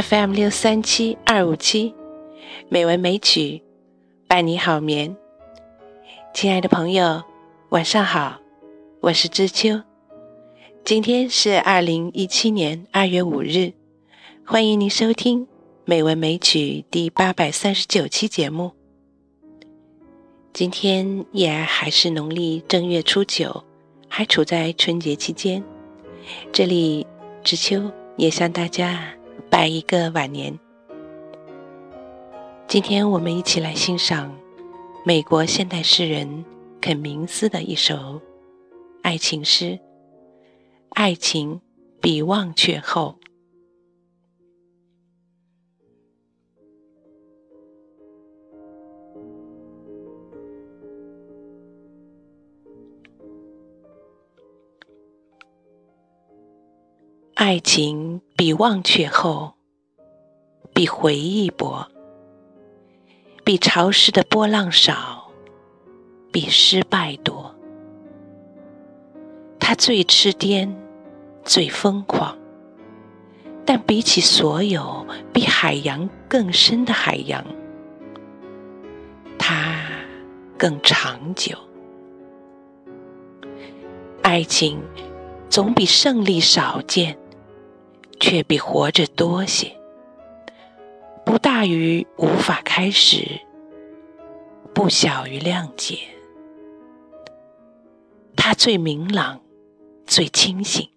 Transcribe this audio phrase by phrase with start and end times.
[0.00, 1.92] FM 六三七二五七，
[2.68, 3.64] 美文美曲
[4.28, 5.16] 伴你好眠。
[6.32, 7.24] 亲爱的朋友，
[7.70, 8.38] 晚上好，
[9.00, 9.82] 我是知秋。
[10.84, 13.72] 今天是二零一七年二月五日，
[14.46, 15.44] 欢迎您收听
[15.84, 16.58] 《美文美曲》
[16.92, 18.70] 第八百三十九期节目。
[20.52, 23.64] 今天依然还是农历正月初九，
[24.06, 25.60] 还处在春节期间。
[26.52, 27.04] 这里
[27.42, 29.17] 知秋也向大家。
[29.50, 30.58] 拜一个晚年。
[32.66, 34.34] 今天我们一起来欣赏
[35.04, 36.44] 美国现代诗人
[36.80, 38.20] 肯明斯的一首
[39.02, 39.64] 爱情诗
[40.90, 41.60] 《爱情
[42.00, 43.18] 比忘却厚》。
[57.34, 59.54] 爱情比忘却厚，
[60.72, 61.88] 比回忆薄，
[63.42, 65.32] 比潮湿的波浪少，
[66.30, 67.52] 比失败多。
[69.58, 70.72] 它最痴癫，
[71.42, 72.38] 最疯狂，
[73.66, 77.44] 但比起所有比海洋更深的海洋，
[79.36, 79.82] 它
[80.56, 81.58] 更长久。
[84.22, 84.80] 爱情
[85.50, 87.18] 总比胜利少见。
[88.20, 89.74] 却比活着多些，
[91.24, 93.40] 不大于无法开始，
[94.74, 95.98] 不小于谅解。
[98.36, 99.40] 它最明朗，
[100.06, 100.88] 最清醒，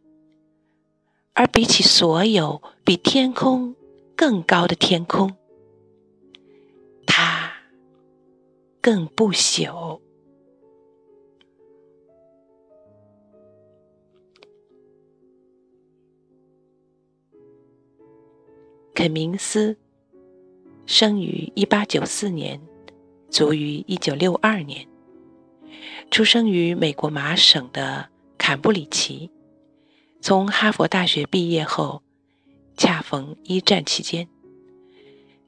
[1.34, 3.76] 而比起所有比天空
[4.16, 5.36] 更高的天空，
[7.06, 7.52] 它
[8.82, 10.00] 更不朽。
[18.94, 19.78] 肯明斯
[20.86, 22.62] 生于一八九四年，
[23.30, 24.86] 卒于一九六二年。
[26.12, 29.32] 出生于美国麻省的坎布里奇。
[30.20, 32.04] 从哈佛大学毕业后，
[32.76, 34.28] 恰逢一战期间，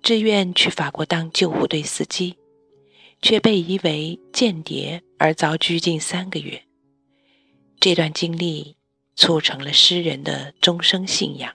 [0.01, 2.37] 志愿去法国当救护队司机，
[3.21, 6.63] 却被疑为间谍而遭拘禁三个月。
[7.79, 8.77] 这段经历
[9.17, 11.53] 促成了诗人的终生信仰，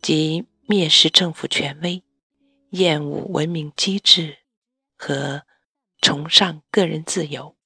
[0.00, 0.44] 即。
[0.68, 2.02] 蔑视政府权威，
[2.72, 4.40] 厌恶文明机制，
[4.98, 5.46] 和
[6.02, 7.56] 崇尚个人自由。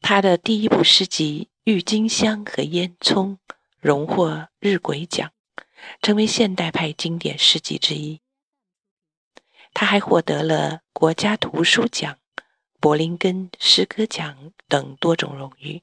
[0.00, 3.36] 他的第一部诗集《郁金香和烟囱》
[3.80, 5.32] 荣获日晷奖，
[6.00, 8.20] 成为现代派经典诗集之一。
[9.74, 12.20] 他还获得了国家图书奖、
[12.78, 15.82] 柏林根诗歌奖等多种荣誉。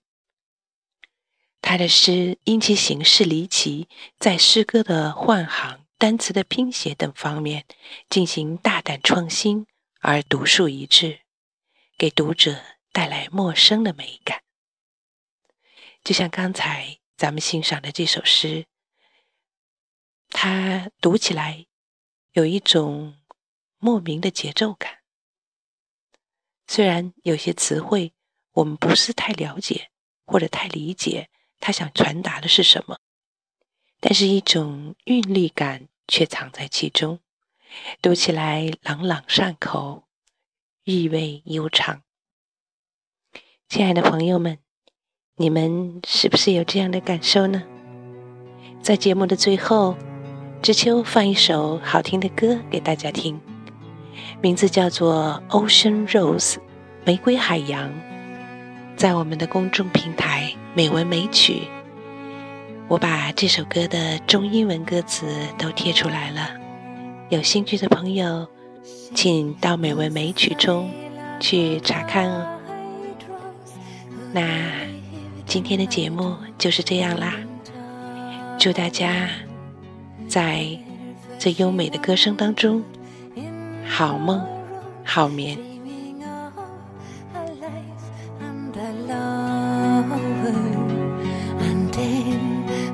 [1.61, 3.87] 他的诗因其形式离奇，
[4.17, 7.65] 在诗歌的换行、单词的拼写等方面
[8.09, 9.67] 进行大胆创新，
[9.99, 11.19] 而独树一帜，
[11.97, 14.41] 给读者带来陌生的美感。
[16.03, 18.65] 就像刚才咱们欣赏的这首诗，
[20.29, 21.67] 它读起来
[22.31, 23.17] 有一种
[23.77, 24.99] 莫名的节奏感。
[26.67, 28.13] 虽然有些词汇
[28.53, 29.91] 我们不是太了解
[30.25, 31.29] 或者太理解。
[31.59, 32.97] 他想传达的是什么？
[33.99, 37.19] 但是一种韵律感却藏在其中，
[38.01, 40.03] 读起来朗朗上口，
[40.85, 42.01] 意味悠长。
[43.67, 44.57] 亲爱的朋友们，
[45.35, 47.63] 你们是不是有这样的感受呢？
[48.81, 49.97] 在节目的最后，
[50.61, 53.39] 知秋放一首好听的歌给大家听，
[54.41, 56.53] 名字叫做《Ocean Rose》
[57.05, 57.93] 玫瑰海洋，
[58.99, 60.53] 在我们的公众平台。
[60.75, 61.67] 美文美曲，
[62.89, 65.25] 我把这首歌的中英文歌词
[65.57, 66.51] 都贴出来了。
[67.29, 68.45] 有兴趣的朋友，
[69.15, 70.91] 请到美文美曲中
[71.39, 72.59] 去查看哦。
[74.33, 74.43] 那
[75.45, 77.33] 今天的节目就是这样啦，
[78.59, 79.29] 祝大家
[80.27, 80.67] 在
[81.39, 82.83] 这优美的歌声当中
[83.87, 84.45] 好梦
[85.05, 85.57] 好眠。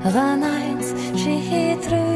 [0.05, 2.14] Of The nights she threw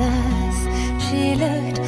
[0.00, 1.78] She looked